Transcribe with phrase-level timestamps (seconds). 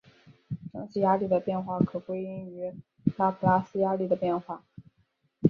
[0.73, 2.73] 蒸气压力的变化可归因于
[3.17, 4.63] 拉普拉斯压力的变化。